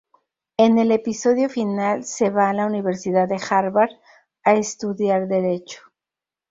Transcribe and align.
En 0.57 0.79
el 0.79 0.91
episodio 0.91 1.47
final 1.47 2.03
se 2.05 2.31
va 2.31 2.49
a 2.49 2.53
la 2.53 2.65
universidad 2.65 3.27
de 3.27 3.39
Harvard 3.51 3.91
a 4.43 4.55
estudiar 4.55 5.27
derecho. 5.27 5.83